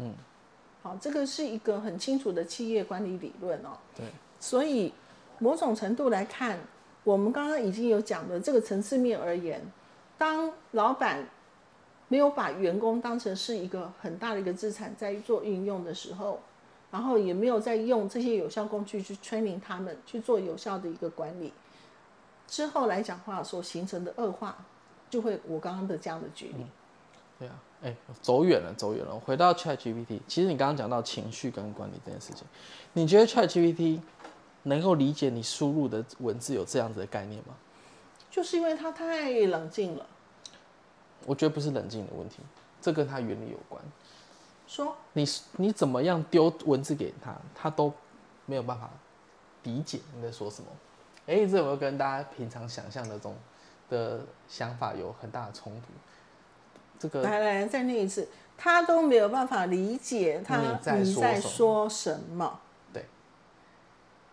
[0.00, 0.12] 嗯，
[0.82, 3.78] 好，这个是一个很清楚的企业管理理论哦。
[3.96, 4.06] 对，
[4.40, 4.92] 所以。
[5.38, 6.58] 某种程度来看，
[7.04, 9.60] 我们刚刚已经有讲的这个层次面而言，
[10.16, 11.28] 当老板
[12.08, 16.40] 没有把员工当成是一个很大的一个资产在做运用的时候，
[16.90, 21.52] 然后也没有在用这些有效工具去 training 他们去做有效的一个管理，
[22.46, 24.56] 之后来讲话所形成的恶化，
[25.10, 26.66] 就会我刚刚的这样的举例。
[27.38, 29.14] 对啊，哎，走远了，走远了。
[29.18, 32.46] 回到 ChatGPT，其实你刚刚讲到情绪跟管理这件事情，
[32.94, 34.00] 你觉得 ChatGPT？
[34.66, 37.54] 能够理解你输入的文字有这样子的概念吗？
[38.28, 40.04] 就是因为他太冷静了。
[41.24, 42.38] 我觉得不是冷静的问题，
[42.80, 43.82] 这跟他原理有关。
[44.66, 45.24] 说你
[45.56, 47.92] 你怎么样丢文字给他，他都
[48.44, 48.90] 没有办法
[49.62, 50.68] 理解你在说什么。
[51.26, 53.36] 哎，这有没有跟大家平常想象的这种
[53.88, 55.88] 的想法有很大的冲突？
[56.98, 62.60] 这个来来再念一次，他都没有办法理解他你在说什么。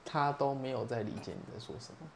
[0.05, 2.07] 他都没有在理解你在说什么，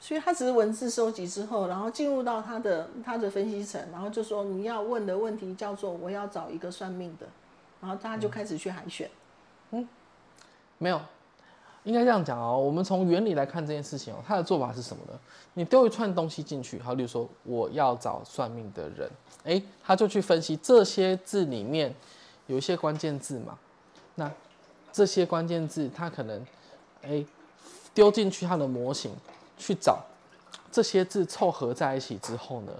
[0.00, 7.26] 所以他只是文字收集之后，然后进入到他的他的分析层，然后就说你要问的问题叫做我要找一个算命的，
[7.80, 9.08] 然后他就开始去海选。
[9.70, 9.88] 嗯，
[10.76, 11.00] 没有，
[11.84, 12.58] 应该这样讲哦。
[12.58, 15.18] 我们从原理来看这件事情哦，他的做法是什么呢？
[15.54, 19.10] 你丢一串东西进去，好，比如说我要找算命的人，
[19.44, 21.94] 哎，他就去分析这些字里面
[22.46, 23.58] 有一些关键字嘛，
[24.16, 24.30] 那
[24.92, 26.44] 这些关键字他可能。
[27.08, 27.24] 哎，
[27.92, 29.14] 丢进去它的模型
[29.56, 30.02] 去找
[30.72, 32.72] 这些字凑合在一起之后呢，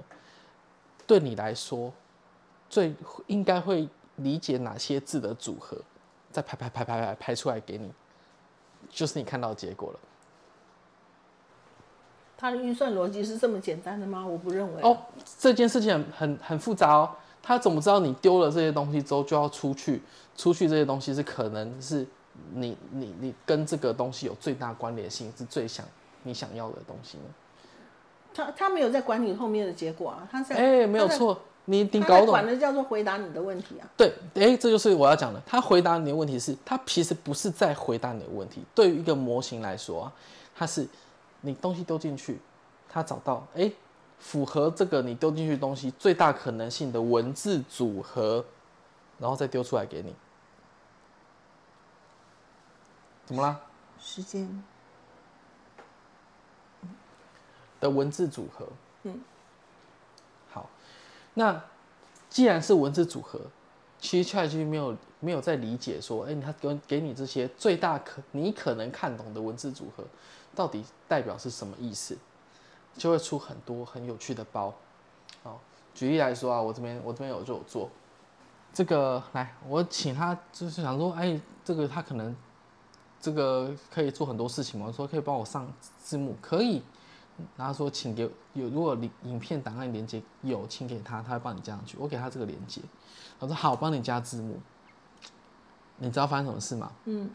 [1.07, 1.93] 对你来说
[2.69, 2.95] 最
[3.27, 5.77] 应该会理解哪些字的组合，
[6.33, 7.91] 再排排排排排排出来给你，
[8.91, 9.99] 就是你看到结果了。
[12.37, 14.27] 它的运算逻辑是这么简单的吗？
[14.27, 14.83] 我不认为。
[14.83, 14.99] 哦，
[15.39, 17.11] 这件事情很很很复杂哦。
[17.41, 20.03] 他怎么知道你丢了这些东西之后就要出去？
[20.37, 22.07] 出去这些东西是可能是。
[22.53, 25.87] 你你你跟这个东西有最大关联性，是最想
[26.23, 27.25] 你想要的东西呢？
[28.33, 33.89] 他他没有在管你后面的结果啊，他在哎，没有错，你你搞懂，管的叫做回答你的问题啊。
[33.97, 35.41] 对，哎，这就是我要讲的。
[35.47, 38.65] 他回答你的问题是，他其实不是在回答你的问题。
[38.75, 40.13] 对于一个模型来说啊，
[40.55, 40.87] 它是
[41.43, 42.41] 你东西丢进去，
[42.89, 43.71] 他找到哎，
[44.19, 48.45] 符合这个你丢进去东西最大可能性的文字组合，
[49.21, 50.13] 然后再丢出来给你。
[53.27, 53.61] 怎么啦？
[53.99, 54.63] 时间
[57.81, 58.69] 的文字组合。
[59.05, 59.19] 嗯，
[60.51, 60.69] 好。
[61.33, 61.65] 那
[62.29, 63.41] 既然是文字组合，
[63.99, 70.05] 其实 ChatGPT 没有没有在理解说，哎，他给给你这些最大可你可能看懂的文字组合，
[70.55, 72.19] 到底代表是什么意思？
[72.97, 74.75] 就会出很多很有趣的包。
[75.43, 75.59] 好，
[75.95, 77.89] 举例来说啊，我这边我这边有就有做
[78.75, 82.37] 这个，来，我请他就是想说，哎，这个他可能。
[83.25, 84.93] 这个可以做很多事情吗？
[84.93, 85.67] 说可以帮我上
[85.99, 86.83] 字幕，可以。
[87.57, 91.97] 然后说请给有如果影影片档案连接有，请给他，他会帮你加上去。
[91.99, 92.83] 我给他这个连接，
[93.41, 94.61] 他说好，我帮你加字幕。
[95.97, 96.93] 你知道发生什么事吗？
[97.07, 97.31] 嗯，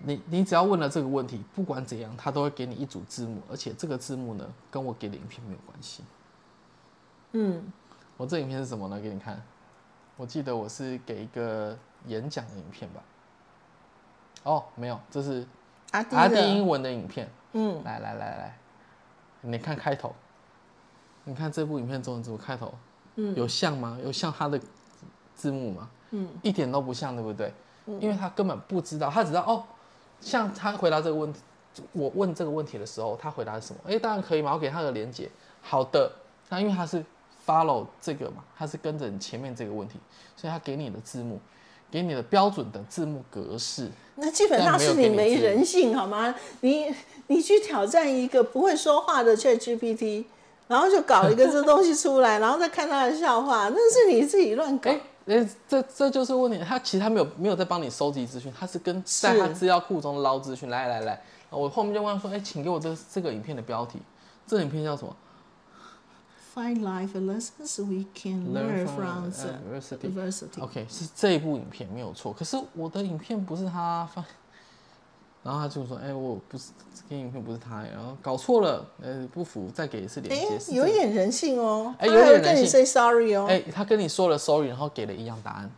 [0.00, 6.04] 你你只要问了这个问题，不管怎样，他都会给你一组字幕，而且这个字幕呢跟我给的影片没有关系。
[7.32, 7.72] 嗯，
[8.18, 9.00] 我这影片是什么呢？
[9.00, 9.42] 给你看，
[10.18, 11.74] 我记得我是给一个
[12.08, 13.02] 演讲的影片吧。
[14.42, 15.46] 哦，没有，这是
[15.92, 17.28] 阿弟阿弟英文的影片。
[17.52, 18.56] 嗯，来来来来，
[19.40, 20.14] 你看开头，
[21.24, 22.72] 你看这部影片中文字幕开头，
[23.16, 23.98] 嗯，有像吗？
[24.04, 24.60] 有像他的
[25.34, 25.90] 字幕吗？
[26.10, 27.52] 嗯，一点都不像，对不对？
[27.98, 29.64] 因为他根本不知道，他只知道哦，
[30.20, 31.40] 像他回答这个问题，
[31.92, 33.80] 我问这个问题的时候，他回答是什么？
[33.86, 35.28] 哎，当然可以嘛，我给他个连接。
[35.60, 36.10] 好的，
[36.48, 37.04] 那因为他是
[37.44, 39.98] follow 这个嘛，他是跟着你前面这个问题，
[40.36, 41.40] 所以他给你的字幕，
[41.90, 46.34] 给你的标准的字幕格式，那基本上是你没人性好吗？
[46.60, 46.94] 你
[47.26, 50.24] 你去挑战一个不会说话的 Chat GPT，
[50.68, 54.90] 然后就搞一个这东西 出来，然后再看他的笑话，那是你自己乱搞。
[54.90, 56.58] 哎哎，这这就是问题。
[56.66, 60.68] 他其实他没有没有在帮你收集资讯，他是跟在他资料库中捞资讯。
[60.68, 63.98] 来来来，我后面就问他说：“哎，请给我这这个影片的标题，
[64.46, 65.14] 这个影片叫什么
[66.60, 70.08] Find life lessons we can learn from adversity.
[70.08, 70.60] Adversity.
[70.60, 72.34] OK，是这一部影片没有错。
[72.34, 74.22] 可是我的影片不是他放，
[75.42, 80.60] 然后他就说：“哎，我不是这个影片不是他，然后搞错了，呃，不服，再给一次连哎接。
[80.60, 83.46] 是，有点人性哦，哎有点人性 say sorry 哦。
[83.48, 85.70] 哎、他跟你说了 sorry，然后给了一样答案，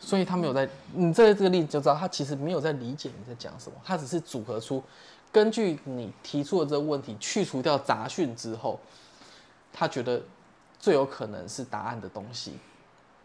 [0.00, 4.82] 所以他没有在，你这这个例子就知道，他其实没有在理解你在讲什么，他只是组合出
[5.30, 8.80] 根据你提出的这个问题，去除掉杂讯之后，
[9.72, 10.22] 他觉得
[10.78, 12.52] 最有可能是答案的东西。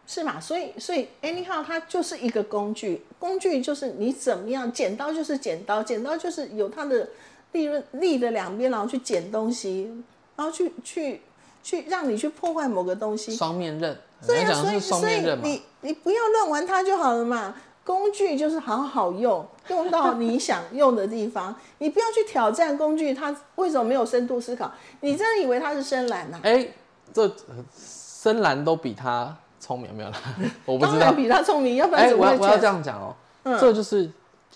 [0.06, 0.38] 是嘛？
[0.38, 7.08] 所以所以 anyhow 它就是一个工具，工具就是你怎么样，剪刀就是剪刀，剪刀就是有它的
[7.52, 9.90] 利润利的两边，然后去剪东西，
[10.36, 11.22] 然后去去
[11.62, 13.34] 去让你去破坏某个东西。
[13.34, 15.20] 双面刃，对呀、所以所以。
[15.42, 17.54] 你你不要乱玩它就好了嘛。
[17.84, 21.54] 工具就是好好用， 用到你想用的地方。
[21.78, 24.72] 你不要去挑战工具，它为什么没有深度思考？
[25.00, 26.66] 你真的以为它是深蓝呐、哎、
[27.12, 30.18] 这呃深蓝都比它聪明，没有啦，
[30.64, 31.16] 我不知道当然。
[31.16, 34.10] 比它聪明，要不然哎、怎么会我要我要这样讲哦、嗯这就是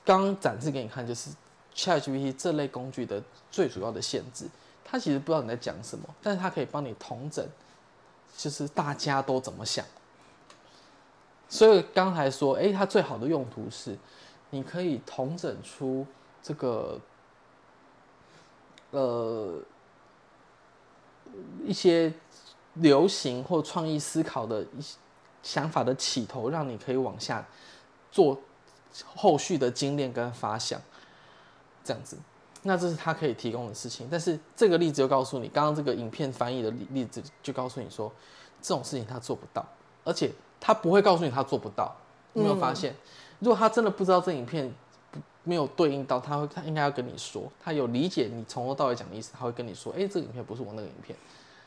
[0.04, 1.28] 刚刚展示给你看，就是
[1.76, 4.46] ChatGPT 这类工具的最主要的限制。
[4.90, 7.46] 它其实不知道你在讲什么，但是它可以帮你统整，
[8.34, 9.84] 就是大家都怎么想。
[11.48, 13.96] 所以刚才说，哎、它最好的用途是，
[14.50, 16.06] 你可以统整出
[16.42, 17.00] 这个，
[18.90, 19.58] 呃，
[21.64, 22.12] 一些
[22.74, 24.96] 流行或创意思考的一些
[25.42, 27.46] 想法的起头，让你可以往下
[28.10, 28.38] 做
[29.14, 30.80] 后续的精炼跟发想，
[31.82, 32.18] 这样子。
[32.62, 38.12] 那这是他可以提供的事情，但是这个例子就告诉你，刚刚这个影片翻译的例例子就告诉你说，
[38.60, 39.64] 这种事情他做不到，
[40.04, 41.94] 而且他不会告诉你他做不到。
[42.34, 42.94] 没有发现？
[43.40, 44.70] 如果他真的不知道这影片
[45.10, 51.16] 不没有对应到，他会他应该要跟你说，他有理解你从头到尾讲的意思，他会跟你说，哎、这个影片不是我那个影片。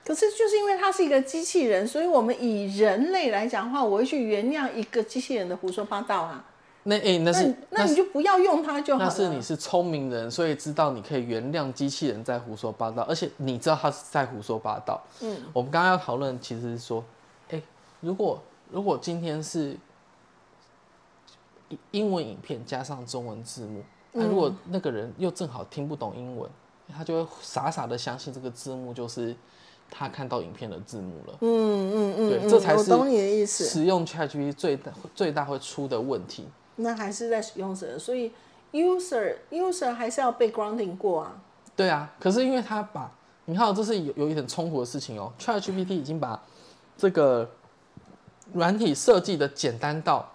[0.05, 6.43] 可是就是因为它是一个机器人，所以我们以人类来讲话，我会去原谅一个机器人的胡说八道啊。
[6.83, 9.05] 那哎、那是那那你就不要用它就好了。
[9.07, 14.99] 那是你是聪明人，所以知道你可以原谅机器人在胡说八道，而且你知道他是在胡说八道。
[15.21, 17.03] 嗯，我们刚刚要讨论其实是说，
[17.49, 17.61] 哎、
[17.99, 19.77] 如果如果今天是
[21.69, 26.49] 英英文影片加上中文字幕，那、如果那个人又正好听不懂英文，
[26.93, 29.35] 他就会傻傻的相信这个字幕就是
[29.89, 31.37] 他看到影片的字幕了。
[31.41, 33.65] 嗯嗯嗯，对嗯这才是懂你的意思。
[33.65, 36.47] 使用 ChatGPT 最大最大会出的问题。
[36.77, 38.31] 那还是在使用者，所以
[38.71, 41.41] user user 还是要被 grounding 过啊。
[41.75, 43.11] 对啊，可是因为他把，
[43.45, 45.31] 你看这是有有一点冲突的事情哦。
[45.39, 46.41] ChatGPT 已经把
[46.97, 47.49] 这个
[48.53, 50.29] 软体设计的简单到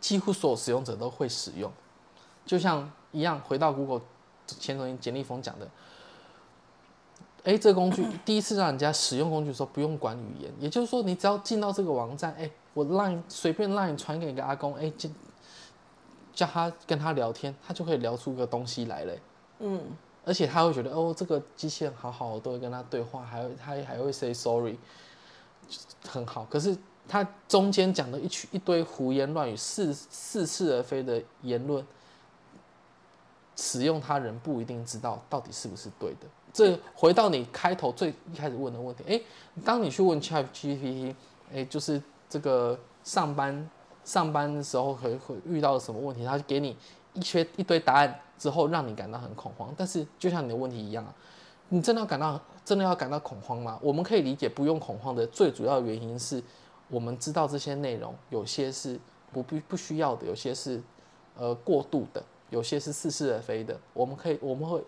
[0.00, 1.70] 几乎所有使用者都会使用，
[2.46, 4.00] 就像一样，回到 Google
[4.46, 5.68] 前总监简立峰讲的，
[7.44, 15.08] 哎，这个工具 第一次让人家使用工具的时候不用管语言，也就是说，你只要进到这个网站，哎，我 Line 随便 Line 传给一个阿公，哎，叫
[16.32, 19.20] 叫他跟他聊天，他就可以聊出个东西来嘞。
[19.58, 19.82] 嗯，
[20.24, 24.78] 而且他会觉得哦，这个机器人好好，我都会跟他对话，还会他还会 say sorry，
[26.08, 26.46] 很好。
[26.48, 26.76] 可是
[27.08, 31.84] 他中间讲的一曲一堆胡言乱语、似似是而非的言论，
[33.56, 36.26] 使用他人不一定知道到底是不是对的。
[36.52, 39.22] 这回到你开头最一开始问的问题，诶，
[39.64, 41.14] 当你去问 Chat GPT，
[41.52, 43.70] 诶，就是这个上班
[44.04, 46.76] 上班的时候会会遇到什么问题，他就给你
[47.12, 49.72] 一些一堆答案之后，让你感到很恐慌。
[49.76, 51.14] 但是就像你的问题一样啊，
[51.68, 53.78] 你真的要感到真的要感到恐慌吗？
[53.80, 56.42] 我们可以理解不用恐慌的最主要原因是，
[56.90, 58.98] 我们知道这些内容有些是
[59.32, 60.82] 不必不需要的，有些是
[61.36, 63.78] 呃过度的，有些是似是而非的。
[63.94, 64.82] 我们可以我们会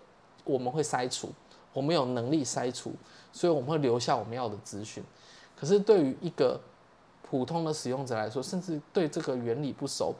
[0.44, 1.30] 我们会筛除，
[1.72, 2.92] 我们有能力筛除，
[3.32, 5.02] 所以我们会留下我们要的资讯。
[5.56, 6.60] 可是对于一个
[7.22, 10.12] 普通的使用者来说，甚至对这个原理不熟，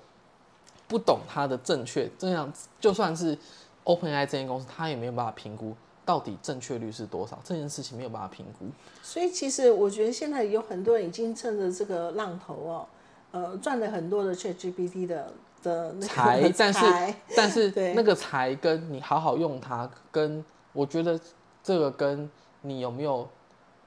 [0.86, 3.36] 不懂它的正确，这样就算是
[3.84, 5.74] OpenAI 这间公司，它也没有办法评估
[6.04, 8.66] 到底正确率是多少，这件事情没有办法评估。
[9.02, 12.86] 所以其实我觉得现在有很多人已经趁着这个浪头哦，
[13.30, 15.32] 呃，赚了很多的 ChatGPT 的
[15.62, 16.80] 的财，但是
[17.36, 21.18] 但是 那个财跟你好好用它，跟我觉得
[21.62, 22.28] 这个跟
[22.62, 23.28] 你有没有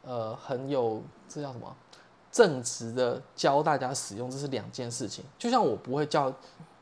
[0.04, 1.76] 呃很有这叫什么
[2.32, 5.24] 正直的教大家使用，这是两件事情。
[5.38, 6.34] 就像我不会教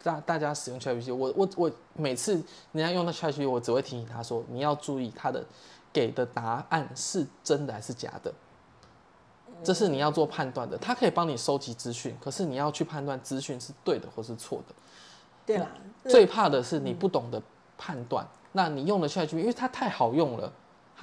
[0.04, 2.34] 大大家使用 ChatGPT，我我我每次
[2.74, 5.44] 人家用到 ChatGPT，我只会提醒他说你要注意他的
[5.92, 8.34] 给的答案是真的还是假的。
[9.64, 14.76] 这是你要做判断的，他可以帮你收集资讯，可是你要去判断资讯是对的或是错的。
[15.46, 15.68] 对啦，
[16.04, 17.42] 最怕的是你不懂得
[17.78, 20.52] 判断，那你用的 ChatGPT，因为它太好用了，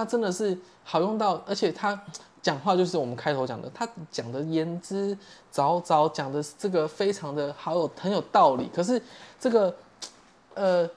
[0.01, 2.01] 它真的是好用到，而且他
[2.41, 5.15] 讲话就是我们开头讲的，他讲的言之
[5.53, 8.71] 凿凿，讲的这个非常的好有很有道理。
[8.75, 9.03] 可是
[9.39, 9.77] 这个
[10.55, 10.89] 呃，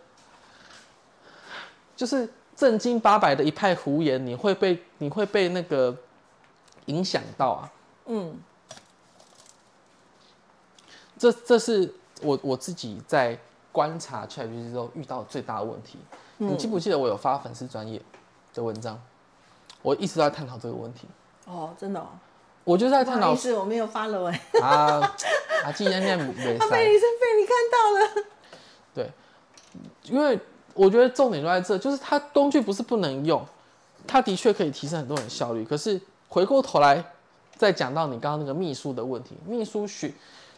[1.97, 5.93] 就是正经八百的一派胡言，你会被你会被那个
[6.86, 7.70] 影响到啊。
[8.06, 8.39] 嗯，
[11.20, 13.38] 这这是我我自己在
[13.74, 15.99] 观察 ChatGPT 之后遇到最大的问题。
[16.38, 18.01] 你记不记得我有发粉丝专业
[18.54, 19.01] 的文章？
[19.82, 21.08] 我一直都在探讨这个问题。
[21.45, 22.08] 哦，真的、哦，
[22.64, 25.16] 我就在探讨是，我没有发了哎，啊
[25.66, 28.26] 啊，既然念没他被，你是被你看到了，
[28.93, 29.12] 对，
[30.04, 30.39] 因为
[30.74, 33.45] 我觉得重点就在这，就是它工具不是不能用，
[34.08, 35.66] 它的确可以提升很多人效率。
[35.66, 35.99] 可是
[36.30, 37.04] 回过头来
[37.58, 40.14] 再讲到你刚刚那个秘书的问题，秘书学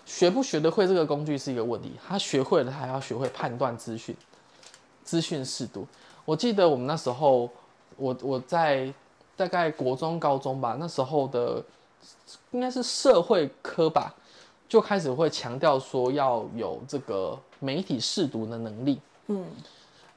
[0.05, 4.15] 学不学得会这个工具是一个问题，他学会了，他还要学会判断资讯，
[5.03, 5.87] 资讯适度。
[6.25, 7.49] 我记得我们那时候，
[7.97, 8.91] 我我在
[9.35, 11.63] 大概国中、高中吧，那时候的
[12.51, 14.13] 应该是社会科吧，
[14.67, 18.99] 就开始会强调说要有这个媒体试读的能力。
[19.27, 19.45] 嗯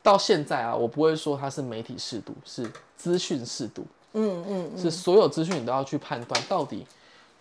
[0.01, 6.87] 到现在啊，我不会说它是媒体试读，是资讯试读，嗯嗯，是所有资讯你都要去判断到底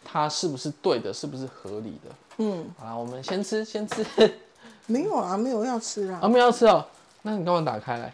[0.03, 2.15] 它是不是对的，是不是合理的。
[2.39, 4.05] 嗯，好啦，我们先吃，先吃。
[4.87, 6.83] 没有啊，没有要吃啊，啊，没有要吃哦，
[7.21, 8.13] 那你干嘛打开来？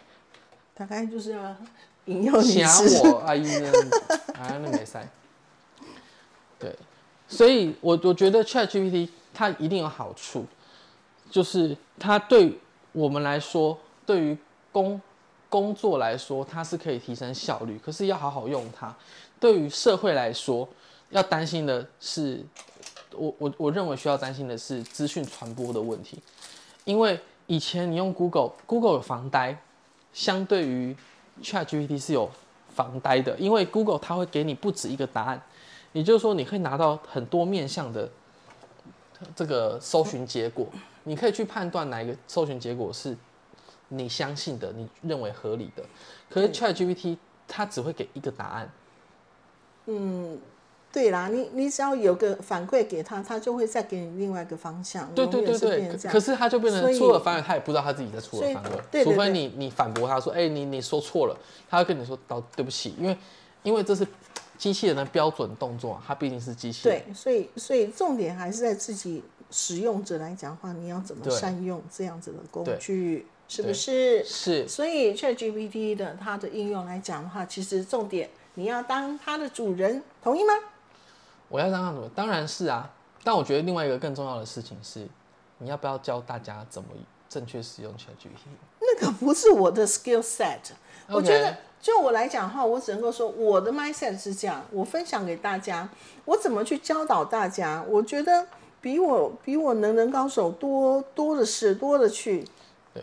[0.74, 1.56] 打开就是要
[2.06, 3.72] 引诱你吓吃，我阿姨呢？
[4.34, 5.06] 啊，那没塞。
[6.58, 6.74] 对，
[7.28, 10.44] 所以我我觉得 Chat GPT 它一定有好处，
[11.30, 12.58] 就是它对
[12.92, 14.36] 我们来说，对于
[14.70, 15.00] 工
[15.48, 18.94] 工作来说，它是可以提升效率，可是要好好用它。
[19.40, 20.68] 对于社会来说，
[21.10, 22.44] 要担心的是，
[23.12, 26.18] 我我我认为需要担心的是资讯传播的问题，
[26.84, 29.56] 因为以前你用 Google，Google 有防呆，
[30.12, 30.96] 相对于
[31.42, 32.30] ChatGPT 是有
[32.68, 35.42] 防呆的，因为 Google 它会给你不止一个答案，
[35.92, 38.08] 也就是说你可以拿到很多面向的
[39.34, 40.66] 这个搜寻结果，
[41.04, 43.16] 你可以去判断哪一个搜寻结果是
[43.88, 45.84] 你相信的、你认为合理的。
[46.28, 47.16] 可是 ChatGPT
[47.46, 48.72] 它只会给一个答案，
[49.86, 50.38] 嗯。
[50.94, 55.12] 对啦，你你只要有个反馈给他，他就会再给你另外一个方向。
[55.12, 61.36] 对对对对可是他就变成出尔反尔，他也不知道他自己在出尔反尔，对对对除非你你反驳他说，哎、你你说错了，
[61.68, 63.18] 他会跟你说道对不起，因为
[63.64, 64.06] 因为这是
[64.56, 67.02] 机器人的标准动作，它毕竟是机器人。
[67.04, 69.20] 对，所以所以重点还是在自己
[69.50, 74.24] 使用者来讲的话，你要怎么善用这样子的工具，是不是？
[74.24, 80.54] 是，所以 ChatGPT 的它的应用来讲的话，其实重点你要当它的主人，同意吗？
[81.54, 82.10] 我要让他怎么？
[82.16, 82.90] 当然是啊，
[83.22, 85.06] 但我觉得另外一个更重要的事情是，
[85.58, 86.88] 你要不要教大家怎么
[87.28, 88.48] 正确使用 ChatGPT？
[88.80, 90.58] 那个不是我的 skill set。
[91.06, 95.88] 我觉得就我来讲的话，我只能够说我的 mindset 是这样，我分享给大家，
[96.24, 98.44] 我怎么去教导大家，我觉得
[98.80, 102.44] 比我比我能人高手多多的是，多的去。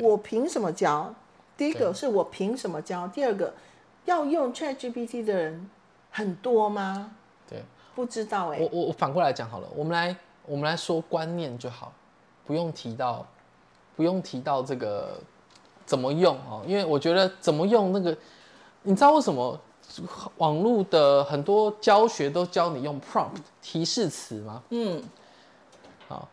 [0.01, 1.15] 我凭什么教？
[1.55, 3.07] 第一个是我凭什么教？
[3.07, 3.53] 第二个，
[4.03, 5.69] 要用 ChatGPT 的人
[6.09, 7.15] 很多吗？
[7.95, 10.15] 对不知道哎、我我我反过来讲好了，我们来
[10.45, 11.93] 我们来说观念就好，
[12.45, 13.25] 不用提到
[13.95, 15.19] 不用提到这个
[15.85, 18.17] 怎么用哦，因为我觉得怎么用那个，
[18.83, 19.59] 你知道为什么
[20.37, 24.63] 网络的很多教学都教你用 prompt 提示词吗？
[24.69, 25.03] 嗯，
[26.07, 26.27] 好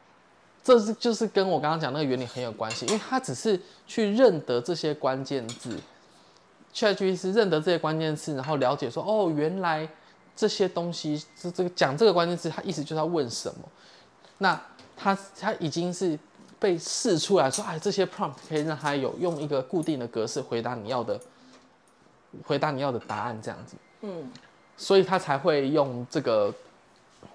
[0.62, 5.76] 这是就是跟我刚刚讲那个原理很有关系，因为它只是去认得这些关键字
[6.72, 9.88] ，ChatGPT 认得这些关键字，然后了解说，哦，原来
[10.38, 13.68] 这些东西这这个讲这个关键字，他意思就是要问什么。
[14.38, 14.62] 那
[14.96, 16.16] 他他已经是
[16.60, 21.20] 被试出来说，哎，这些 prompt 可以让他有用一个固定的格式回答你要的，
[22.46, 23.74] 回答你要的答案这样子。
[24.02, 24.30] 嗯，
[24.76, 26.54] 所以他才会用这个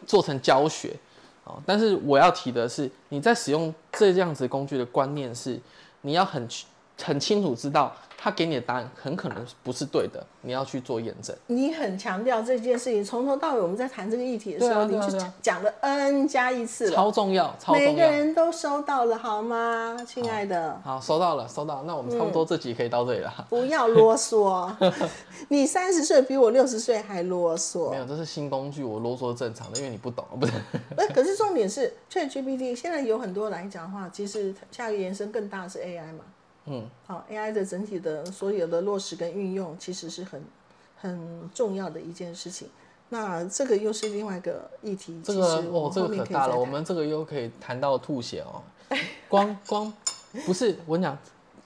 [0.08, 0.96] 做成教学。
[1.44, 5.60] 哦，但是我要提的是，你在使用这样子工具的观念是，
[6.00, 6.48] 你要很
[7.02, 7.94] 很清楚知道。
[8.16, 11.36] 他给你的答案很可能不是对的，你要去做验证。
[11.48, 17.92] 你很强调这件事情，从头到尾我们在谈这个议题的时候，你就讲了 N 加一次了，超重要，超重要。
[17.92, 20.80] 每个人都收到了，好吗，亲爱的？
[20.86, 21.84] 好，收到了，收到。
[21.84, 23.46] 那我们差不多这集可以到这里了。
[23.50, 24.74] 不要啰嗦，
[25.50, 27.92] 你三十岁比我六十岁还啰嗦。
[27.92, 30.54] 没有，这是新工具，我啰嗦正常的，因为你不懂，不是？
[30.96, 36.24] 哎， 可是重点是，ChatGPT 现在有很多来讲的话，其实下一个延伸更大的是 AI 嘛。
[36.66, 40.42] 嗯，好，AI 的整体的所有的落实跟运用，其实是很
[40.96, 42.70] 很重要的一件事情。
[43.10, 45.22] 那这个又是另外一个议题。
[45.24, 48.64] 这个哦，这个可大了，我们这个又可以谈到吐血哦。
[49.28, 49.92] 光光
[50.46, 51.18] 不是我讲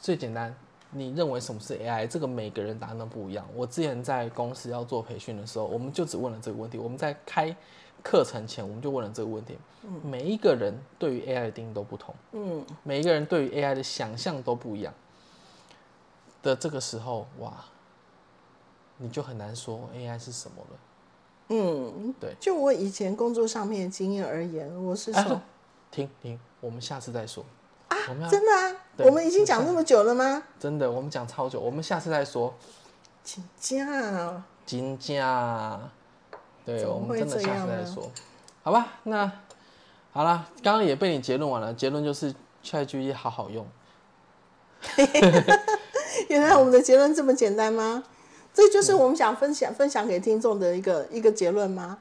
[0.01, 0.53] 最简单，
[0.91, 2.07] 你认为什么是 AI？
[2.07, 3.45] 这个每个人答案都不一样。
[3.55, 6.77] 我之前在公司要做培训的时候，我们就只问了这个问题。
[6.77, 7.55] 我们在开
[8.03, 9.57] 课程前，我们就问了这个问题。
[10.03, 14.93] 每一个人对于 AI 的定义都不同，嗯，每一个人对于 AI 的想象都不一样。
[16.43, 17.53] 的这个时候，哇，
[18.97, 20.77] 你就很难说 AI 是什么了。
[21.49, 22.35] 嗯，对。
[22.39, 25.41] 就我以前工作上面的经验而言，我是说，
[25.89, 27.43] 停停，我们下次再说。
[27.87, 27.95] 啊，
[28.29, 28.75] 真的啊？
[28.97, 30.43] 我们已经讲那么久了吗？
[30.59, 32.53] 真的，我们讲超久，我们下次再说。
[33.23, 35.79] 请假，金价，
[36.67, 38.11] 对，我们真的下次再说。
[38.61, 39.31] 好吧，那。
[40.11, 41.73] 好了，刚刚也被你结论完了。
[41.73, 43.65] 结论就是 ChatGPT 好好用。
[46.27, 48.03] 原来我们的结论这么简单吗？
[48.53, 51.99] 这就是我们想分享分享给听众的一个一个结论吗？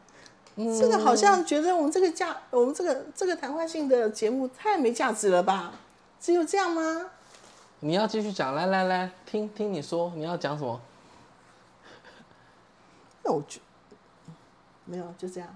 [0.56, 5.72] 这个好像觉得我们这个价，我们这个这个谈话性的节目太没价值了吧？
[6.18, 7.10] 只有这样吗？
[7.80, 10.80] 你要继续讲，来来来，听听你说，你要讲什么？
[13.22, 13.60] 那我觉
[14.86, 15.48] 没有，就这样。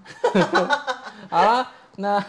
[1.29, 1.67] 好了。
[1.97, 2.23] 那，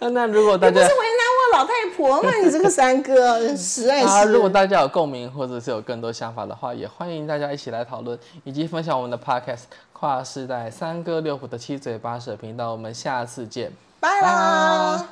[0.10, 2.28] 那如果大家不是为难我老太婆吗？
[2.42, 4.32] 你这个三哥实在是。
[4.32, 12.72] 如果大家有共鸣，或者是有更多想法的话，也欢迎大家一起来讨论，以及分享我们的 podcast 跨世代三哥六虎的七嘴八舌频道。
[12.72, 15.06] 我们下次见，拜啦。